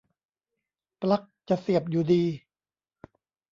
[1.01, 2.23] ปลั๊กจะเสียบอยู่ดี